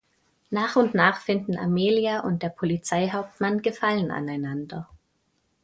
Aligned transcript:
Nach 0.49 0.77
und 0.77 0.95
nach 0.95 1.21
finden 1.21 1.59
Amelia 1.59 2.21
und 2.21 2.41
der 2.41 2.49
Polizeihauptmann 2.49 3.61
Gefallen 3.61 4.09
aneinander. 4.09 4.89